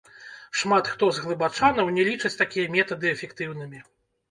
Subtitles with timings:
[0.61, 3.87] Шмат хто з глыбачанаў не лічаць такія метады эфектыўнымі.